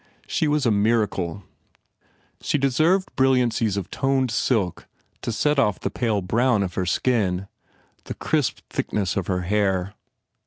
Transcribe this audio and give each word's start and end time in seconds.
She 0.25 0.47
was 0.47 0.65
a 0.65 0.71
miracle; 0.71 1.43
she 2.41 2.57
deserved 2.57 3.15
brilliancies 3.15 3.77
of 3.77 3.91
toned 3.91 4.31
silk 4.31 4.87
to 5.21 5.31
set 5.31 5.59
off 5.59 5.79
the 5.79 5.91
pale 5.91 6.23
brown 6.23 6.63
of 6.63 6.73
her 6.73 6.87
skin, 6.87 7.47
the 8.05 8.15
crisp 8.15 8.61
thickness 8.69 9.15
of 9.15 9.27
her 9.27 9.41
hair. 9.41 9.93